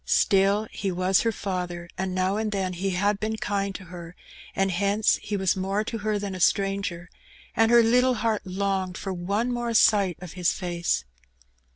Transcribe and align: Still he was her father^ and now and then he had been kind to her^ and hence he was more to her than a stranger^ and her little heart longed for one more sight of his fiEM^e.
Still 0.03 0.67
he 0.71 0.91
was 0.91 1.21
her 1.21 1.31
father^ 1.31 1.87
and 1.95 2.15
now 2.15 2.35
and 2.35 2.51
then 2.51 2.73
he 2.73 2.89
had 2.89 3.19
been 3.19 3.37
kind 3.37 3.75
to 3.75 3.83
her^ 3.85 4.13
and 4.55 4.71
hence 4.71 5.19
he 5.21 5.37
was 5.37 5.55
more 5.55 5.83
to 5.83 5.99
her 5.99 6.17
than 6.17 6.33
a 6.33 6.39
stranger^ 6.39 7.05
and 7.55 7.69
her 7.69 7.83
little 7.83 8.15
heart 8.15 8.41
longed 8.43 8.97
for 8.97 9.13
one 9.13 9.51
more 9.51 9.75
sight 9.75 10.17
of 10.19 10.33
his 10.33 10.49
fiEM^e. 10.53 11.03